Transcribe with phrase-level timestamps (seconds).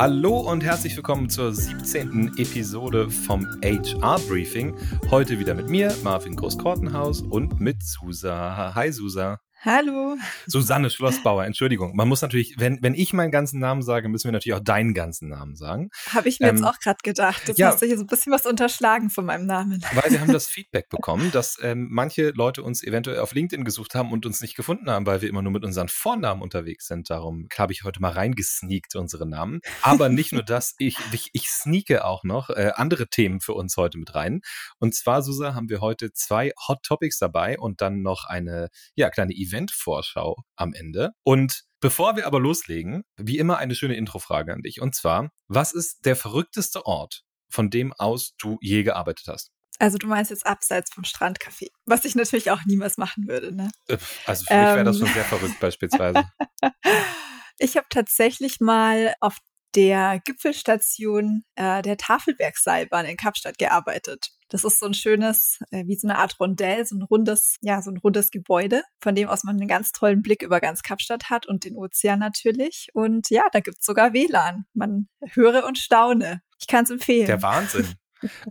[0.00, 2.38] Hallo und herzlich willkommen zur 17.
[2.38, 4.74] Episode vom HR Briefing.
[5.10, 8.74] Heute wieder mit mir, Marvin Groß-Kortenhaus und mit Susa.
[8.74, 9.40] Hi Susa.
[9.62, 10.16] Hallo.
[10.46, 11.94] Susanne Schlossbauer, Entschuldigung.
[11.94, 14.94] Man muss natürlich, wenn, wenn ich meinen ganzen Namen sage, müssen wir natürlich auch deinen
[14.94, 15.90] ganzen Namen sagen.
[16.14, 17.46] Habe ich mir ähm, jetzt auch gerade gedacht.
[17.46, 19.84] Jetzt ja, hast du hier so ein bisschen was unterschlagen von meinem Namen.
[19.92, 23.94] Weil wir haben das Feedback bekommen, dass ähm, manche Leute uns eventuell auf LinkedIn gesucht
[23.94, 27.10] haben und uns nicht gefunden haben, weil wir immer nur mit unseren Vornamen unterwegs sind.
[27.10, 29.60] Darum habe ich heute mal reingesneakt, unsere Namen.
[29.82, 33.76] Aber nicht nur das, ich, ich, ich sneake auch noch äh, andere Themen für uns
[33.76, 34.40] heute mit rein.
[34.78, 39.10] Und zwar, Susa, haben wir heute zwei Hot Topics dabei und dann noch eine ja,
[39.10, 41.10] kleine Event Event-Vorschau am Ende.
[41.22, 44.80] Und bevor wir aber loslegen, wie immer eine schöne Introfrage an dich.
[44.80, 49.50] Und zwar, was ist der verrückteste Ort, von dem aus du je gearbeitet hast?
[49.78, 53.70] Also du meinst jetzt abseits vom Strandcafé, was ich natürlich auch niemals machen würde, ne?
[53.88, 53.96] Äh,
[54.26, 56.30] also für mich wäre das schon sehr verrückt beispielsweise.
[57.58, 59.38] ich habe tatsächlich mal auf
[59.74, 64.30] der Gipfelstation äh, der Tafelbergseilbahn in Kapstadt gearbeitet.
[64.50, 67.80] Das ist so ein schönes, äh, wie so eine Art Rondell, so ein rundes, ja,
[67.80, 71.30] so ein rundes Gebäude, von dem aus man einen ganz tollen Blick über ganz Kapstadt
[71.30, 72.88] hat und den Ozean natürlich.
[72.92, 74.66] Und ja, da gibt's sogar WLAN.
[74.74, 76.42] Man höre und staune.
[76.58, 77.26] Ich kann es empfehlen.
[77.26, 77.94] Der Wahnsinn.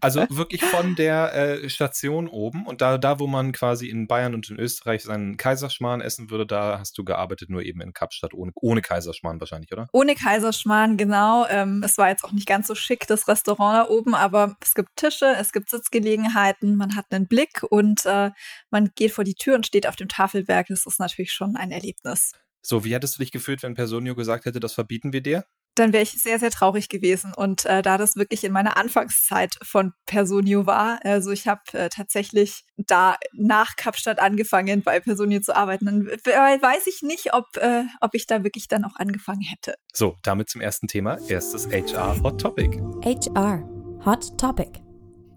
[0.02, 4.34] Also wirklich von der äh, Station oben und da, da, wo man quasi in Bayern
[4.34, 8.34] und in Österreich seinen Kaiserschmarrn essen würde, da hast du gearbeitet, nur eben in Kapstadt
[8.34, 9.88] ohne, ohne Kaiserschmarrn wahrscheinlich, oder?
[9.92, 11.46] Ohne Kaiserschmarrn, genau.
[11.50, 14.74] Ähm, es war jetzt auch nicht ganz so schick, das Restaurant da oben, aber es
[14.76, 18.32] gibt Tische, es gibt Sitzgelegenheiten, man hat einen Blick und äh,
[18.70, 20.68] man geht vor die Tür und steht auf dem Tafelberg.
[20.68, 22.34] Das ist natürlich schon ein Erlebnis.
[22.62, 25.46] So, wie hättest du dich gefühlt, wenn Personio gesagt hätte, das verbieten wir dir?
[25.76, 27.34] Dann wäre ich sehr, sehr traurig gewesen.
[27.36, 31.90] Und äh, da das wirklich in meiner Anfangszeit von Personio war, also ich habe äh,
[31.90, 37.84] tatsächlich da nach Kapstadt angefangen, bei Personio zu arbeiten, dann weiß ich nicht, ob, äh,
[38.02, 39.76] ob ich da wirklich dann auch angefangen hätte.
[39.94, 41.18] So, damit zum ersten Thema.
[41.28, 42.78] Erstes HR Hot Topic.
[43.04, 43.64] HR
[44.06, 44.89] Hot Topic.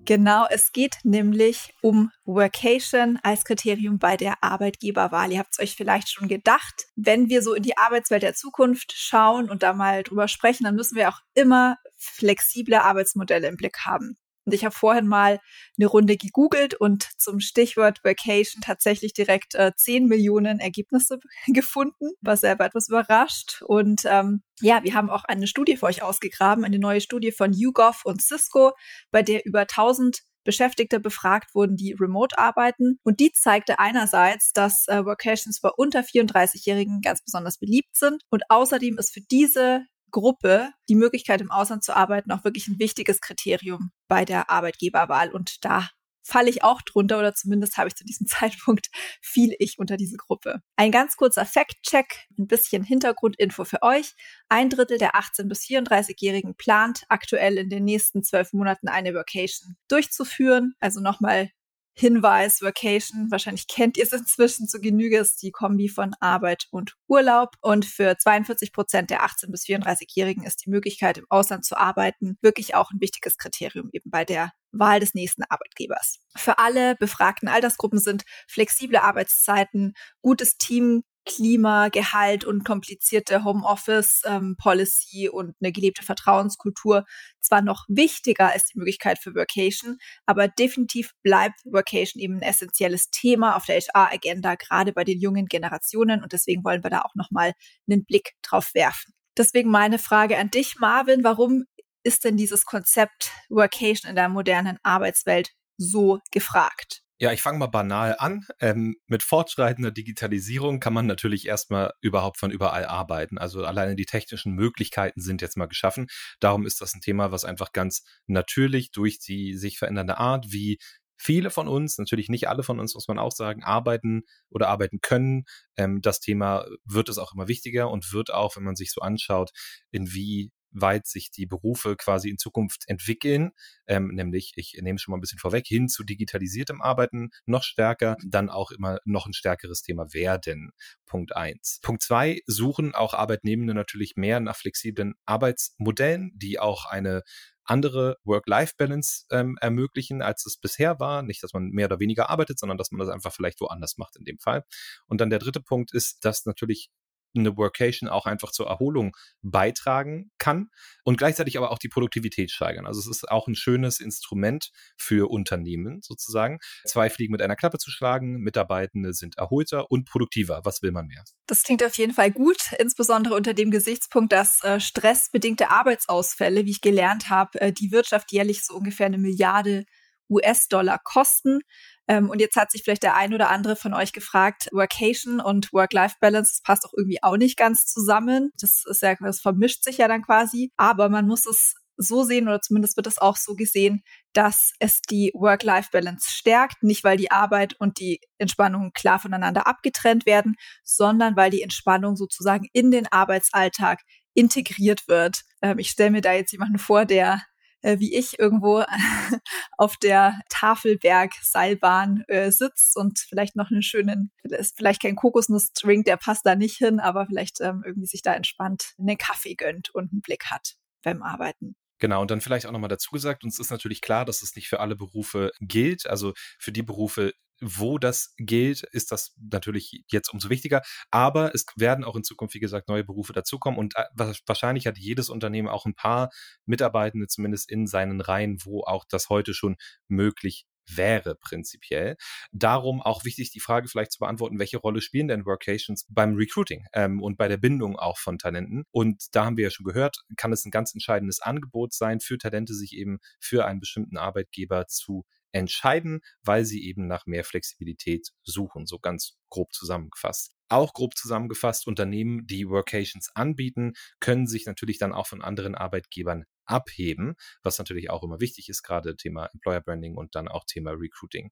[0.04, 5.30] Genau, es geht nämlich um Workation als Kriterium bei der Arbeitgeberwahl.
[5.30, 8.92] Ihr habt es euch vielleicht schon gedacht, wenn wir so in die Arbeitswelt der Zukunft
[8.96, 13.78] schauen und da mal drüber sprechen, dann müssen wir auch immer flexible Arbeitsmodelle im Blick
[13.86, 14.16] haben.
[14.44, 15.40] Und ich habe vorhin mal
[15.78, 22.36] eine Runde gegoogelt und zum Stichwort Vacation tatsächlich direkt äh, 10 Millionen Ergebnisse gefunden, war
[22.36, 23.62] selber etwas überrascht.
[23.66, 27.52] Und ähm, ja, wir haben auch eine Studie für euch ausgegraben, eine neue Studie von
[27.52, 28.72] YouGov und Cisco,
[29.10, 32.98] bei der über 1000 Beschäftigte befragt wurden, die remote arbeiten.
[33.04, 38.22] Und die zeigte einerseits, dass äh, Workations bei unter 34-Jährigen ganz besonders beliebt sind.
[38.30, 42.78] Und außerdem ist für diese Gruppe die Möglichkeit, im Ausland zu arbeiten, auch wirklich ein
[42.78, 45.30] wichtiges Kriterium bei der Arbeitgeberwahl.
[45.30, 45.88] Und da
[46.22, 48.88] falle ich auch drunter oder zumindest habe ich zu diesem Zeitpunkt
[49.20, 50.62] fiel ich unter diese Gruppe.
[50.76, 54.14] Ein ganz kurzer Fact-Check, ein bisschen Hintergrundinfo für euch.
[54.48, 59.76] Ein Drittel der 18- bis 34-Jährigen plant aktuell in den nächsten zwölf Monaten eine Vacation
[59.88, 60.74] durchzuführen.
[60.78, 61.50] Also nochmal
[61.94, 66.94] Hinweis, Vacation, wahrscheinlich kennt ihr es inzwischen zu Genüge, ist die Kombi von Arbeit und
[67.06, 67.54] Urlaub.
[67.60, 72.38] Und für 42 Prozent der 18- bis 34-Jährigen ist die Möglichkeit, im Ausland zu arbeiten,
[72.40, 76.18] wirklich auch ein wichtiges Kriterium eben bei der Wahl des nächsten Arbeitgebers.
[76.36, 79.92] Für alle befragten Altersgruppen sind flexible Arbeitszeiten,
[80.22, 87.04] gutes Team, Klima, Gehalt und komplizierte Homeoffice-Policy ähm, und eine gelebte Vertrauenskultur
[87.40, 93.10] zwar noch wichtiger als die Möglichkeit für Workation, aber definitiv bleibt Workation eben ein essentielles
[93.10, 96.22] Thema auf der HR-Agenda, gerade bei den jungen Generationen.
[96.22, 97.52] Und deswegen wollen wir da auch nochmal
[97.88, 99.12] einen Blick drauf werfen.
[99.36, 101.64] Deswegen meine Frage an dich, Marvin, warum
[102.02, 107.01] ist denn dieses Konzept Workation in der modernen Arbeitswelt so gefragt?
[107.22, 108.44] Ja, ich fange mal banal an.
[108.58, 113.38] Ähm, mit fortschreitender Digitalisierung kann man natürlich erstmal überhaupt von überall arbeiten.
[113.38, 116.08] Also alleine die technischen Möglichkeiten sind jetzt mal geschaffen.
[116.40, 120.78] Darum ist das ein Thema, was einfach ganz natürlich durch die sich verändernde Art, wie
[121.16, 124.98] viele von uns, natürlich nicht alle von uns, muss man auch sagen, arbeiten oder arbeiten
[125.00, 125.44] können.
[125.76, 129.00] Ähm, das Thema wird es auch immer wichtiger und wird auch, wenn man sich so
[129.00, 129.52] anschaut,
[129.92, 133.52] in wie weit sich die Berufe quasi in Zukunft entwickeln,
[133.86, 137.62] ähm, nämlich, ich nehme es schon mal ein bisschen vorweg, hin zu digitalisiertem Arbeiten noch
[137.62, 140.72] stärker, dann auch immer noch ein stärkeres Thema werden.
[141.06, 141.80] Punkt eins.
[141.82, 147.22] Punkt zwei, suchen auch Arbeitnehmende natürlich mehr nach flexiblen Arbeitsmodellen, die auch eine
[147.64, 151.22] andere Work-Life-Balance ähm, ermöglichen, als es bisher war.
[151.22, 154.16] Nicht, dass man mehr oder weniger arbeitet, sondern dass man das einfach vielleicht woanders macht
[154.16, 154.64] in dem Fall.
[155.06, 156.90] Und dann der dritte Punkt ist, dass natürlich
[157.34, 160.70] eine Workation auch einfach zur Erholung beitragen kann
[161.04, 162.86] und gleichzeitig aber auch die Produktivität steigern.
[162.86, 167.78] Also es ist auch ein schönes Instrument für Unternehmen sozusagen, zwei Fliegen mit einer Klappe
[167.78, 168.38] zu schlagen.
[168.38, 170.60] Mitarbeitende sind erholter und produktiver.
[170.64, 171.24] Was will man mehr?
[171.46, 176.70] Das klingt auf jeden Fall gut, insbesondere unter dem Gesichtspunkt, dass äh, stressbedingte Arbeitsausfälle, wie
[176.70, 179.84] ich gelernt habe, äh, die Wirtschaft jährlich so ungefähr eine Milliarde
[180.32, 181.60] US-Dollar kosten.
[182.08, 185.72] Ähm, und jetzt hat sich vielleicht der ein oder andere von euch gefragt, Workation und
[185.72, 188.50] Work-Life-Balance, passt doch irgendwie auch nicht ganz zusammen.
[188.60, 190.72] Das ist ja, das vermischt sich ja dann quasi.
[190.76, 194.02] Aber man muss es so sehen, oder zumindest wird es auch so gesehen,
[194.32, 200.26] dass es die Work-Life-Balance stärkt, nicht weil die Arbeit und die Entspannung klar voneinander abgetrennt
[200.26, 204.00] werden, sondern weil die Entspannung sozusagen in den Arbeitsalltag
[204.34, 205.42] integriert wird.
[205.60, 207.42] Ähm, ich stelle mir da jetzt jemanden vor, der
[207.82, 208.84] äh, wie ich irgendwo
[209.76, 214.32] auf der Tafelberg-Seilbahn äh, sitzt und vielleicht noch einen schönen,
[214.76, 218.94] vielleicht kein Kokosnuss-Drink, der passt da nicht hin, aber vielleicht ähm, irgendwie sich da entspannt
[218.98, 221.76] einen Kaffee gönnt und einen Blick hat beim Arbeiten.
[221.98, 224.68] Genau, und dann vielleicht auch nochmal dazu gesagt, uns ist natürlich klar, dass es nicht
[224.68, 226.08] für alle Berufe gilt.
[226.08, 227.32] Also für die Berufe,
[227.62, 230.82] wo das gilt, ist das natürlich jetzt umso wichtiger.
[231.10, 233.78] Aber es werden auch in Zukunft, wie gesagt, neue Berufe dazukommen.
[233.78, 236.30] Und äh, wahrscheinlich hat jedes Unternehmen auch ein paar
[236.66, 239.76] Mitarbeitende zumindest in seinen Reihen, wo auch das heute schon
[240.08, 242.16] möglich wäre prinzipiell.
[242.50, 246.86] Darum auch wichtig, die Frage vielleicht zu beantworten, welche Rolle spielen denn Workations beim Recruiting
[246.92, 248.84] ähm, und bei der Bindung auch von Talenten?
[248.90, 252.38] Und da haben wir ja schon gehört, kann es ein ganz entscheidendes Angebot sein, für
[252.38, 258.30] Talente sich eben für einen bestimmten Arbeitgeber zu entscheiden, weil sie eben nach mehr Flexibilität
[258.42, 260.54] suchen, so ganz grob zusammengefasst.
[260.68, 266.44] Auch grob zusammengefasst, Unternehmen, die Workations anbieten, können sich natürlich dann auch von anderen Arbeitgebern
[266.64, 270.92] abheben, was natürlich auch immer wichtig ist, gerade Thema Employer Branding und dann auch Thema
[270.92, 271.50] Recruiting.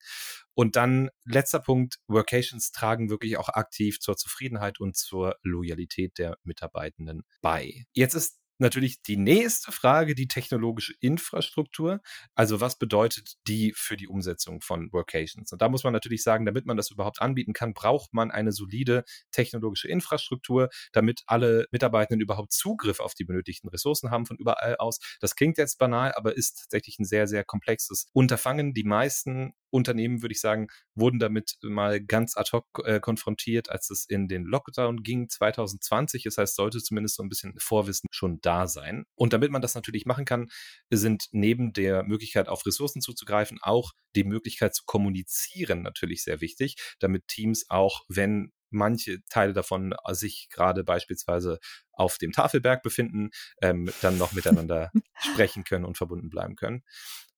[0.55, 6.39] Und dann letzter Punkt, Workations tragen wirklich auch aktiv zur Zufriedenheit und zur Loyalität der
[6.45, 7.85] Mitarbeitenden bei.
[7.93, 12.01] Jetzt ist natürlich die nächste Frage, die technologische Infrastruktur.
[12.35, 15.53] Also was bedeutet die für die Umsetzung von Workations?
[15.53, 18.53] Und da muss man natürlich sagen, damit man das überhaupt anbieten kann, braucht man eine
[18.53, 24.77] solide technologische Infrastruktur, damit alle Mitarbeitenden überhaupt Zugriff auf die benötigten Ressourcen haben von überall
[24.77, 24.99] aus.
[25.21, 28.75] Das klingt jetzt banal, aber ist tatsächlich ein sehr, sehr komplexes Unterfangen.
[28.75, 33.91] Die meisten Unternehmen, würde ich sagen, wurden damit mal ganz ad hoc äh, konfrontiert, als
[33.91, 36.25] es in den Lockdown ging 2020.
[36.25, 39.05] Das heißt, sollte zumindest so ein bisschen Vorwissen schon da sein.
[39.15, 40.49] Und damit man das natürlich machen kann,
[40.91, 46.77] sind neben der Möglichkeit, auf Ressourcen zuzugreifen, auch die Möglichkeit zu kommunizieren natürlich sehr wichtig,
[46.99, 51.59] damit Teams auch, wenn manche Teile davon sich gerade beispielsweise
[51.93, 53.31] auf dem Tafelberg befinden,
[53.61, 56.85] ähm, dann noch miteinander sprechen können und verbunden bleiben können.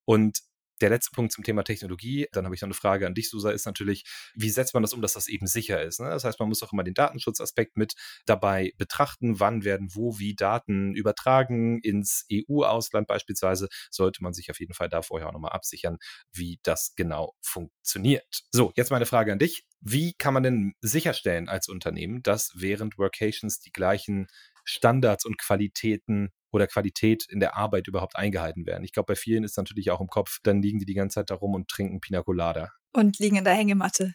[0.05, 0.41] Und
[0.83, 3.51] der letzte Punkt zum Thema Technologie, dann habe ich noch eine Frage an dich, Susa,
[3.51, 6.01] ist natürlich, wie setzt man das um, dass das eben sicher ist?
[6.01, 6.11] Ne?
[6.11, 7.95] Das heißt, man muss auch immer den Datenschutzaspekt mit
[8.27, 9.39] dabei betrachten.
[9.41, 13.69] Wann werden wo wie Daten übertragen ins EU-Ausland beispielsweise?
[13.91, 15.99] Sollte man sich auf jeden Fall da vorher auch nochmal absichern,
[16.33, 18.43] wie das genau funktioniert.
[18.51, 19.65] So, jetzt meine Frage an dich.
[19.81, 24.27] Wie kann man denn sicherstellen als Unternehmen, dass während Workations die gleichen
[24.65, 28.85] Standards und Qualitäten oder Qualität in der Arbeit überhaupt eingehalten werden.
[28.85, 31.31] Ich glaube, bei vielen ist natürlich auch im Kopf, dann liegen die die ganze Zeit
[31.31, 32.71] da rum und trinken Pina Colada.
[32.93, 34.15] Und liegen in der Hängematte.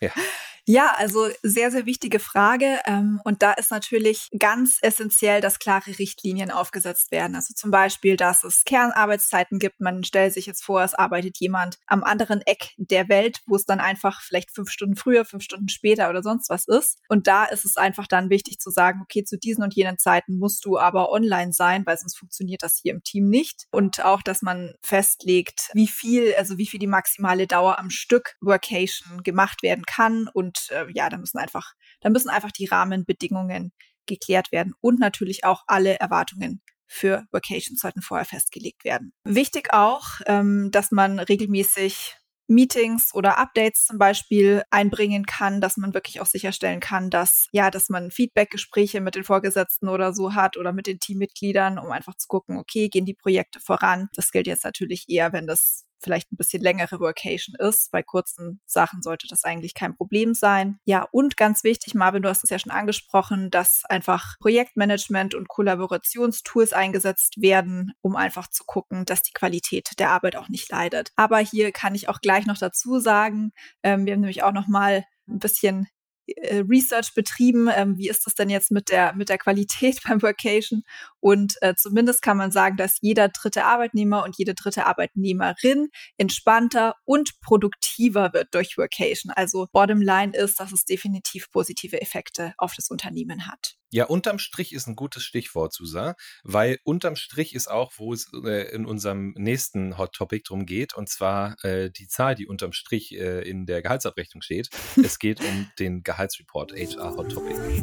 [0.00, 0.10] Ja.
[0.68, 2.80] Ja, also sehr, sehr wichtige Frage.
[2.86, 7.36] Ähm, und da ist natürlich ganz essentiell, dass klare Richtlinien aufgesetzt werden.
[7.36, 9.80] Also zum Beispiel, dass es Kernarbeitszeiten gibt.
[9.80, 13.64] Man stellt sich jetzt vor, es arbeitet jemand am anderen Eck der Welt, wo es
[13.64, 16.98] dann einfach vielleicht fünf Stunden früher, fünf Stunden später oder sonst was ist.
[17.08, 20.36] Und da ist es einfach dann wichtig zu sagen, okay, zu diesen und jenen Zeiten
[20.36, 23.66] musst du aber online sein, weil sonst funktioniert das hier im Team nicht.
[23.70, 28.34] Und auch, dass man festlegt, wie viel, also wie viel die maximale Dauer am Stück
[28.40, 33.72] Workation gemacht werden kann und äh, ja, da müssen einfach, da müssen einfach die Rahmenbedingungen
[34.06, 39.12] geklärt werden und natürlich auch alle Erwartungen für Vacations sollten vorher festgelegt werden.
[39.24, 42.16] Wichtig auch, ähm, dass man regelmäßig
[42.48, 47.70] Meetings oder Updates zum Beispiel einbringen kann, dass man wirklich auch sicherstellen kann, dass ja,
[47.70, 52.16] dass man Feedbackgespräche mit den Vorgesetzten oder so hat oder mit den Teammitgliedern, um einfach
[52.16, 54.08] zu gucken, okay, gehen die Projekte voran.
[54.14, 57.90] Das gilt jetzt natürlich eher, wenn das vielleicht ein bisschen längere Workation ist.
[57.90, 60.78] Bei kurzen Sachen sollte das eigentlich kein Problem sein.
[60.84, 65.48] Ja, und ganz wichtig, Marvin, du hast es ja schon angesprochen, dass einfach Projektmanagement und
[65.48, 71.12] Kollaborationstools eingesetzt werden, um einfach zu gucken, dass die Qualität der Arbeit auch nicht leidet.
[71.16, 74.68] Aber hier kann ich auch gleich noch dazu sagen, ähm, wir haben nämlich auch noch
[74.68, 75.88] mal ein bisschen
[76.26, 80.22] äh, Research betrieben, ähm, wie ist das denn jetzt mit der, mit der Qualität beim
[80.22, 80.82] Workation?
[81.26, 86.94] Und äh, zumindest kann man sagen, dass jeder dritte Arbeitnehmer und jede dritte Arbeitnehmerin entspannter
[87.04, 89.32] und produktiver wird durch Workation.
[89.34, 93.74] Also bottom line ist, dass es definitiv positive Effekte auf das Unternehmen hat.
[93.90, 96.14] Ja, unterm Strich ist ein gutes Stichwort, Susa,
[96.44, 100.94] weil unterm Strich ist auch, wo es äh, in unserem nächsten Hot Topic drum geht,
[100.94, 104.68] und zwar äh, die Zahl, die unterm Strich äh, in der Gehaltsabrechnung steht.
[105.02, 107.82] es geht um den Gehaltsreport HR Hot Topic.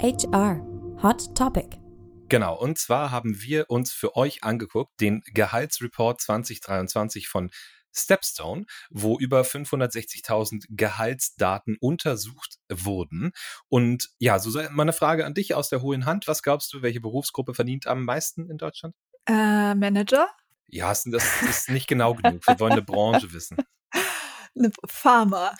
[0.00, 0.64] HR
[1.02, 1.81] Hot Topic.
[2.32, 7.50] Genau, und zwar haben wir uns für euch angeguckt, den Gehaltsreport 2023 von
[7.94, 13.32] Stepstone, wo über 560.000 Gehaltsdaten untersucht wurden.
[13.68, 16.26] Und ja, so mal eine Frage an dich aus der hohen Hand.
[16.26, 18.94] Was glaubst du, welche Berufsgruppe verdient am meisten in Deutschland?
[19.26, 20.26] Äh, Manager?
[20.68, 22.46] Ja, das ist nicht genau genug.
[22.46, 23.58] Wir wollen eine Branche wissen.
[24.56, 25.54] Eine Pharma.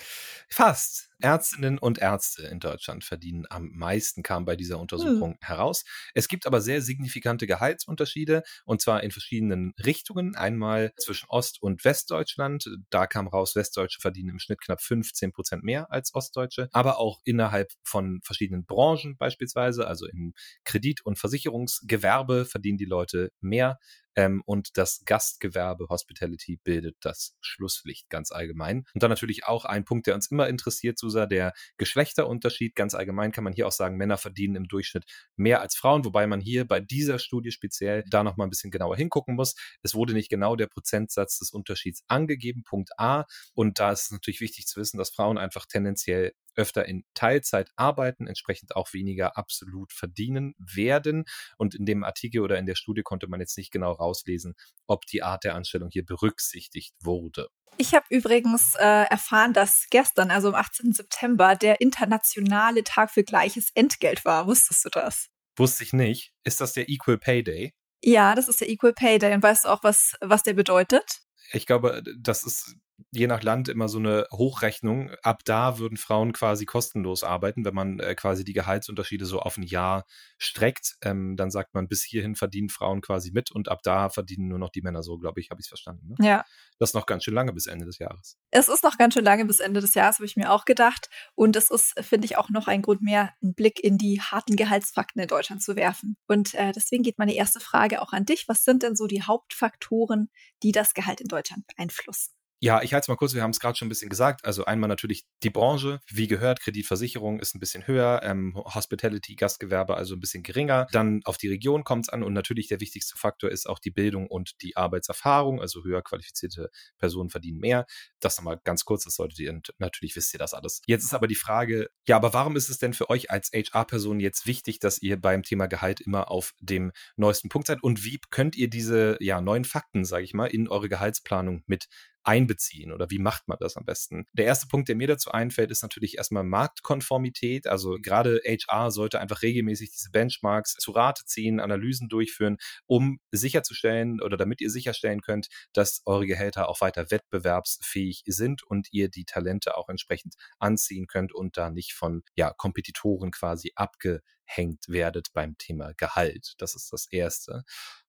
[0.48, 1.08] Fast.
[1.22, 5.38] Ärztinnen und Ärzte in Deutschland verdienen am meisten, kam bei dieser Untersuchung hm.
[5.40, 5.84] heraus.
[6.14, 10.34] Es gibt aber sehr signifikante Gehaltsunterschiede und zwar in verschiedenen Richtungen.
[10.34, 12.68] Einmal zwischen Ost- und Westdeutschland.
[12.90, 17.20] Da kam raus, Westdeutsche verdienen im Schnitt knapp 15 Prozent mehr als Ostdeutsche, aber auch
[17.24, 20.34] innerhalb von verschiedenen Branchen beispielsweise, also im
[20.64, 23.78] Kredit- und Versicherungsgewerbe verdienen die Leute mehr.
[24.16, 28.84] Ähm, und das Gastgewerbe Hospitality bildet das Schlusslicht ganz allgemein.
[28.94, 32.74] Und dann natürlich auch ein Punkt, der uns immer interessiert, Susa, der Geschlechterunterschied.
[32.74, 35.04] Ganz allgemein kann man hier auch sagen, Männer verdienen im Durchschnitt
[35.36, 38.96] mehr als Frauen, wobei man hier bei dieser Studie speziell da nochmal ein bisschen genauer
[38.96, 39.54] hingucken muss.
[39.82, 43.24] Es wurde nicht genau der Prozentsatz des Unterschieds angegeben, Punkt A.
[43.54, 47.70] Und da ist es natürlich wichtig zu wissen, dass Frauen einfach tendenziell öfter in Teilzeit
[47.76, 51.24] arbeiten, entsprechend auch weniger absolut verdienen werden.
[51.56, 54.54] Und in dem Artikel oder in der Studie konnte man jetzt nicht genau rauslesen,
[54.86, 57.48] ob die Art der Anstellung hier berücksichtigt wurde.
[57.78, 60.92] Ich habe übrigens äh, erfahren, dass gestern, also am 18.
[60.92, 64.46] September, der internationale Tag für gleiches Entgelt war.
[64.46, 65.28] Wusstest du das?
[65.56, 66.32] Wusste ich nicht.
[66.44, 67.74] Ist das der Equal Pay Day?
[68.02, 69.34] Ja, das ist der Equal Pay Day.
[69.34, 71.22] Und weißt du auch, was, was der bedeutet?
[71.52, 72.76] Ich glaube, das ist
[73.10, 75.10] je nach Land immer so eine Hochrechnung.
[75.22, 79.56] Ab da würden Frauen quasi kostenlos arbeiten, wenn man äh, quasi die Gehaltsunterschiede so auf
[79.56, 80.04] ein Jahr
[80.38, 80.96] streckt.
[81.02, 84.58] Ähm, dann sagt man, bis hierhin verdienen Frauen quasi mit und ab da verdienen nur
[84.58, 86.14] noch die Männer so, glaube ich, habe ich es verstanden.
[86.18, 86.26] Ne?
[86.26, 86.44] Ja.
[86.78, 88.38] Das ist noch ganz schön lange bis Ende des Jahres.
[88.50, 91.08] Es ist noch ganz schön lange bis Ende des Jahres, habe ich mir auch gedacht.
[91.34, 94.56] Und es ist, finde ich, auch noch ein Grund mehr, einen Blick in die harten
[94.56, 96.16] Gehaltsfakten in Deutschland zu werfen.
[96.26, 98.48] Und äh, deswegen geht meine erste Frage auch an dich.
[98.48, 100.30] Was sind denn so die Hauptfaktoren,
[100.62, 102.32] die das Gehalt in Deutschland beeinflussen?
[102.64, 104.44] Ja, ich halte es mal kurz, wir haben es gerade schon ein bisschen gesagt.
[104.44, 109.96] Also einmal natürlich die Branche, wie gehört, Kreditversicherung ist ein bisschen höher, ähm, Hospitality, Gastgewerbe
[109.96, 110.86] also ein bisschen geringer.
[110.92, 113.90] Dann auf die Region kommt es an und natürlich der wichtigste Faktor ist auch die
[113.90, 115.60] Bildung und die Arbeitserfahrung.
[115.60, 117.84] Also höher qualifizierte Personen verdienen mehr.
[118.20, 120.82] Das nochmal ganz kurz, das solltet ihr, natürlich wisst ihr das alles.
[120.86, 124.20] Jetzt ist aber die Frage, ja, aber warum ist es denn für euch als HR-Person
[124.20, 127.82] jetzt wichtig, dass ihr beim Thema Gehalt immer auf dem neuesten Punkt seid?
[127.82, 131.88] Und wie könnt ihr diese ja, neuen Fakten, sage ich mal, in eure Gehaltsplanung mit
[132.24, 134.26] einbeziehen oder wie macht man das am besten?
[134.32, 137.66] Der erste Punkt, der mir dazu einfällt, ist natürlich erstmal Marktkonformität.
[137.66, 144.20] Also gerade HR sollte einfach regelmäßig diese Benchmarks zu Rate ziehen, Analysen durchführen, um sicherzustellen
[144.20, 149.24] oder damit ihr sicherstellen könnt, dass eure Gehälter auch weiter wettbewerbsfähig sind und ihr die
[149.24, 155.56] Talente auch entsprechend anziehen könnt und da nicht von ja, Kompetitoren quasi abgehängt werdet beim
[155.58, 156.54] Thema Gehalt.
[156.58, 157.64] Das ist das Erste.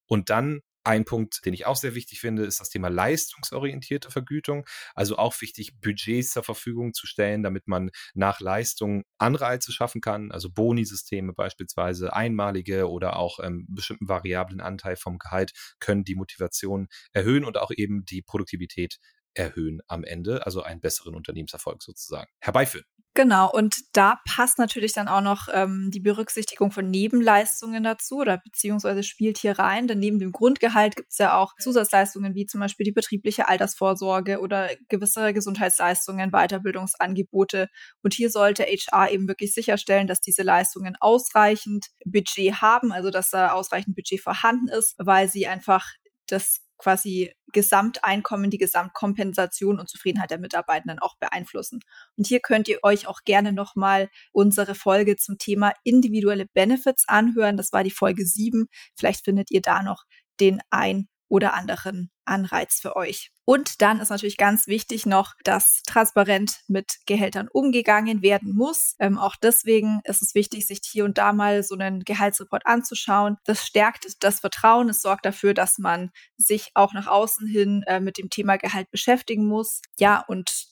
[0.06, 4.66] Und dann ein Punkt, den ich auch sehr wichtig finde, ist das Thema leistungsorientierte Vergütung.
[4.96, 10.32] Also auch wichtig, Budgets zur Verfügung zu stellen, damit man nach Leistung Anreize schaffen kann.
[10.32, 16.88] Also Bonisysteme beispielsweise, einmalige oder auch ähm, bestimmten variablen Anteil vom Gehalt können die Motivation
[17.12, 18.98] erhöhen und auch eben die Produktivität
[19.34, 22.86] erhöhen am Ende, also einen besseren Unternehmenserfolg sozusagen herbeiführen.
[23.16, 28.38] Genau, und da passt natürlich dann auch noch ähm, die Berücksichtigung von Nebenleistungen dazu oder
[28.40, 32.60] beziehungsweise spielt hier rein, denn neben dem Grundgehalt gibt es ja auch Zusatzleistungen wie zum
[32.60, 37.70] Beispiel die betriebliche Altersvorsorge oder gewisse Gesundheitsleistungen, Weiterbildungsangebote.
[38.02, 43.30] Und hier sollte HR eben wirklich sicherstellen, dass diese Leistungen ausreichend Budget haben, also dass
[43.30, 45.86] da ausreichend Budget vorhanden ist, weil sie einfach
[46.26, 51.80] das quasi Gesamteinkommen, die Gesamtkompensation und Zufriedenheit der Mitarbeitenden auch beeinflussen.
[52.18, 57.58] Und hier könnt ihr euch auch gerne nochmal unsere Folge zum Thema individuelle Benefits anhören.
[57.58, 58.68] Das war die Folge 7.
[58.96, 60.04] Vielleicht findet ihr da noch
[60.40, 63.32] den ein oder anderen Anreiz für euch.
[63.44, 68.96] Und dann ist natürlich ganz wichtig noch, dass transparent mit Gehältern umgegangen werden muss.
[69.00, 73.38] Ähm, auch deswegen ist es wichtig, sich hier und da mal so einen Gehaltsreport anzuschauen.
[73.46, 74.90] Das stärkt das Vertrauen.
[74.90, 78.92] Es sorgt dafür, dass man sich auch nach außen hin äh, mit dem Thema Gehalt
[78.92, 79.82] beschäftigen muss.
[79.98, 80.68] Ja, und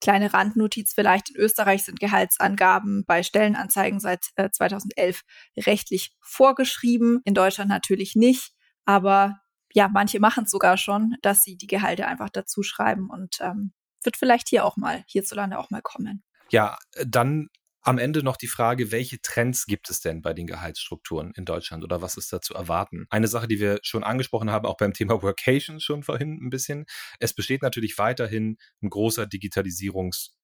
[0.00, 5.20] kleine Randnotiz vielleicht, in Österreich sind Gehaltsangaben bei Stellenanzeigen seit äh, 2011
[5.56, 8.50] rechtlich vorgeschrieben, in Deutschland natürlich nicht,
[8.84, 9.38] aber
[9.72, 13.72] ja, manche machen es sogar schon, dass sie die Gehalte einfach dazu schreiben und ähm,
[14.02, 16.22] wird vielleicht hier auch mal, hierzulande auch mal kommen.
[16.50, 17.48] Ja, dann
[17.82, 21.82] am Ende noch die Frage, welche Trends gibt es denn bei den Gehaltsstrukturen in Deutschland
[21.82, 23.06] oder was ist da zu erwarten?
[23.08, 26.84] Eine Sache, die wir schon angesprochen haben, auch beim Thema Workation schon vorhin ein bisschen.
[27.20, 29.26] Es besteht natürlich weiterhin ein großer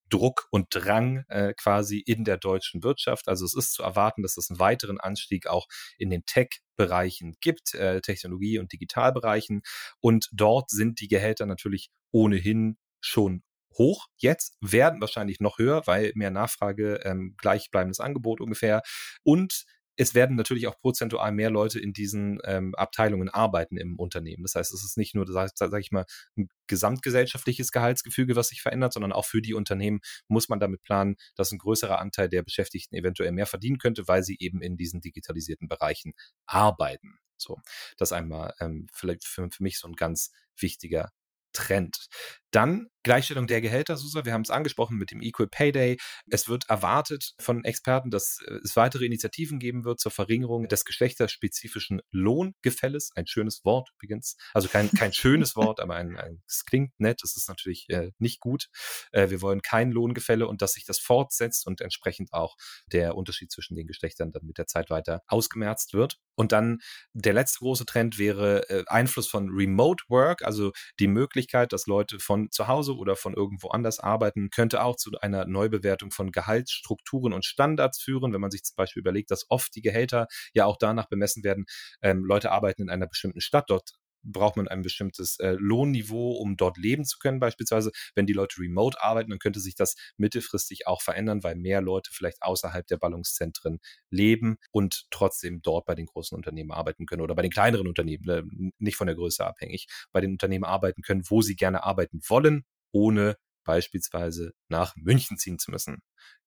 [0.07, 3.27] Digitalisierungsdruck und Drang äh, quasi in der deutschen Wirtschaft.
[3.27, 7.73] Also es ist zu erwarten, dass es einen weiteren Anstieg auch in den Tech-Bereichen gibt,
[7.73, 9.61] äh, Technologie- und Digitalbereichen.
[9.99, 13.43] Und dort sind die Gehälter natürlich ohnehin schon
[13.77, 18.81] hoch jetzt, werden wahrscheinlich noch höher, weil mehr Nachfrage, ähm, gleichbleibendes Angebot ungefähr.
[19.23, 19.65] Und
[19.97, 24.43] es werden natürlich auch prozentual mehr Leute in diesen ähm, Abteilungen arbeiten im Unternehmen.
[24.43, 26.05] Das heißt, es ist nicht nur, sage sag ich mal,
[26.37, 31.15] ein gesamtgesellschaftliches Gehaltsgefüge, was sich verändert, sondern auch für die Unternehmen muss man damit planen,
[31.35, 35.01] dass ein größerer Anteil der Beschäftigten eventuell mehr verdienen könnte, weil sie eben in diesen
[35.01, 36.13] digitalisierten Bereichen
[36.45, 37.17] arbeiten.
[37.37, 37.57] So,
[37.97, 41.11] das einmal ähm, vielleicht für, für mich so ein ganz wichtiger
[41.53, 42.07] Trend.
[42.51, 45.97] Dann Gleichstellung der Gehälter, Susa, wir haben es angesprochen mit dem Equal Pay Day.
[46.29, 50.83] Es wird erwartet von Experten, dass äh, es weitere Initiativen geben wird zur Verringerung des
[50.83, 53.11] geschlechterspezifischen Lohngefälles.
[53.15, 54.35] Ein schönes Wort übrigens.
[54.53, 57.21] Also kein, kein schönes Wort, aber ein, ein, es klingt nett.
[57.23, 58.67] Es ist natürlich äh, nicht gut.
[59.11, 62.55] Äh, wir wollen kein Lohngefälle und dass sich das fortsetzt und entsprechend auch
[62.91, 66.17] der Unterschied zwischen den Geschlechtern dann mit der Zeit weiter ausgemerzt wird.
[66.37, 66.79] Und dann
[67.13, 72.19] der letzte große Trend wäre äh, Einfluss von Remote Work, also die Möglichkeit, dass Leute
[72.19, 77.33] von zu Hause oder von irgendwo anders arbeiten, könnte auch zu einer Neubewertung von Gehaltsstrukturen
[77.33, 80.77] und Standards führen, wenn man sich zum Beispiel überlegt, dass oft die Gehälter ja auch
[80.77, 81.65] danach bemessen werden,
[82.01, 83.91] ähm, Leute arbeiten in einer bestimmten Stadt, dort
[84.31, 87.39] braucht man ein bestimmtes äh, Lohnniveau, um dort leben zu können.
[87.39, 91.81] Beispielsweise, wenn die Leute remote arbeiten, dann könnte sich das mittelfristig auch verändern, weil mehr
[91.81, 93.79] Leute vielleicht außerhalb der Ballungszentren
[94.09, 98.29] leben und trotzdem dort bei den großen Unternehmen arbeiten können oder bei den kleineren Unternehmen,
[98.29, 98.43] äh,
[98.79, 102.63] nicht von der Größe abhängig, bei den Unternehmen arbeiten können, wo sie gerne arbeiten wollen
[102.91, 105.99] ohne beispielsweise nach München ziehen zu müssen.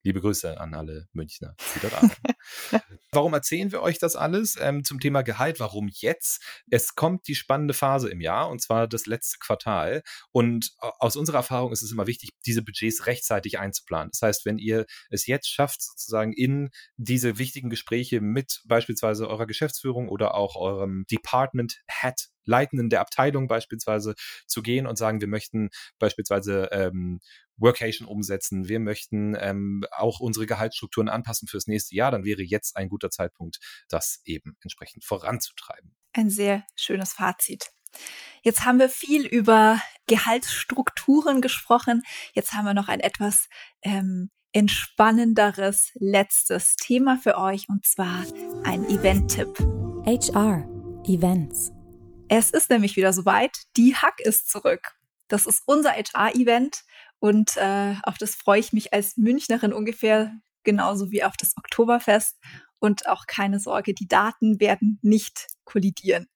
[0.02, 2.23] Liebe Grüße an alle Münchner, die dort arbeiten.
[3.12, 5.61] Warum erzählen wir euch das alles ähm, zum Thema Gehalt?
[5.61, 6.42] Warum jetzt?
[6.71, 10.02] Es kommt die spannende Phase im Jahr und zwar das letzte Quartal.
[10.33, 14.11] Und aus unserer Erfahrung ist es immer wichtig, diese Budgets rechtzeitig einzuplanen.
[14.12, 19.47] Das heißt, wenn ihr es jetzt schafft, sozusagen in diese wichtigen Gespräche mit beispielsweise eurer
[19.47, 24.14] Geschäftsführung oder auch eurem Department Head Leitenden der Abteilung beispielsweise
[24.46, 27.20] zu gehen und sagen, wir möchten beispielsweise ähm,
[27.57, 32.76] Workation umsetzen, wir möchten ähm, auch unsere Gehaltsstrukturen anpassen fürs nächste Jahr, dann wäre jetzt
[32.76, 35.94] ein guter Zeitpunkt, das eben entsprechend voranzutreiben.
[36.12, 37.70] Ein sehr schönes Fazit.
[38.42, 42.03] Jetzt haben wir viel über Gehaltsstrukturen gesprochen.
[42.35, 43.48] Jetzt haben wir noch ein etwas
[43.83, 48.24] ähm, entspannenderes letztes Thema für euch und zwar
[48.64, 49.59] ein Event-Tipp.
[50.07, 50.66] HR
[51.05, 51.72] Events.
[52.29, 53.57] Es ist nämlich wieder soweit.
[53.76, 54.92] Die Hack ist zurück.
[55.29, 56.83] Das ist unser HR-Event
[57.20, 60.33] und äh, auf das freue ich mich als Münchnerin ungefähr
[60.64, 62.38] genauso wie auf das Oktoberfest.
[62.78, 66.28] Und auch keine Sorge, die Daten werden nicht kollidieren.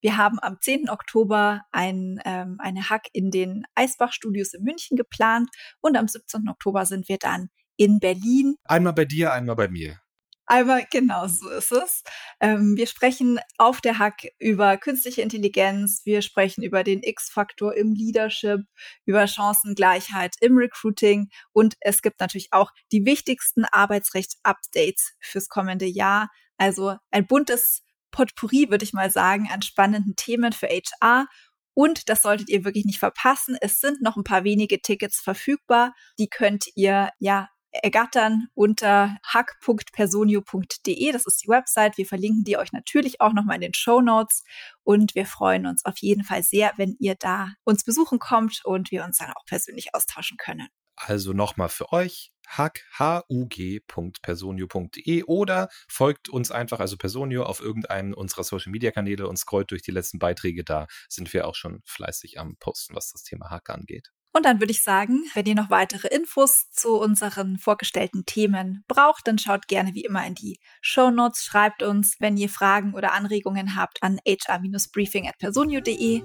[0.00, 0.90] Wir haben am 10.
[0.90, 5.48] Oktober ein, ähm, eine Hack in den Eisbach-Studios in München geplant
[5.80, 6.48] und am 17.
[6.48, 8.56] Oktober sind wir dann in Berlin.
[8.64, 10.00] Einmal bei dir, einmal bei mir.
[10.46, 12.02] Aber genau so ist es.
[12.40, 17.94] Ähm, wir sprechen auf der Hack über künstliche Intelligenz, wir sprechen über den X-Faktor im
[17.94, 18.60] Leadership,
[19.06, 26.28] über Chancengleichheit im Recruiting und es gibt natürlich auch die wichtigsten Arbeitsrechts-Updates fürs kommende Jahr.
[26.58, 31.26] Also ein buntes Potpourri, würde ich mal sagen, an spannenden Themen für HR.
[31.74, 33.56] Und das solltet ihr wirklich nicht verpassen.
[33.60, 35.92] Es sind noch ein paar wenige Tickets verfügbar.
[36.18, 37.48] Die könnt ihr ja
[37.82, 41.12] ergattern unter hack.personio.de.
[41.12, 41.98] Das ist die Website.
[41.98, 44.44] Wir verlinken die euch natürlich auch nochmal in den Show Notes.
[44.82, 48.90] Und wir freuen uns auf jeden Fall sehr, wenn ihr da uns besuchen kommt und
[48.90, 50.68] wir uns dann auch persönlich austauschen können.
[50.96, 58.70] Also nochmal für euch hack.personio.de oder folgt uns einfach, also Personio, auf irgendeinem unserer Social
[58.70, 60.62] Media Kanäle und scrollt durch die letzten Beiträge.
[60.62, 64.10] Da sind wir auch schon fleißig am Posten, was das Thema Hack angeht.
[64.36, 69.28] Und dann würde ich sagen, wenn ihr noch weitere Infos zu unseren vorgestellten Themen braucht,
[69.28, 73.12] dann schaut gerne wie immer in die Show Notes, schreibt uns, wenn ihr Fragen oder
[73.12, 76.22] Anregungen habt, an hr-briefing at personio.de.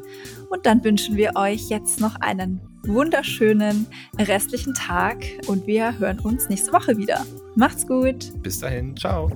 [0.50, 3.86] Und dann wünschen wir euch jetzt noch einen wunderschönen
[4.17, 7.26] restlichen Tag und wir hören uns nächste Woche wieder.
[7.56, 8.32] Macht's gut.
[8.41, 8.98] Bis dahin.
[8.98, 9.30] Ciao.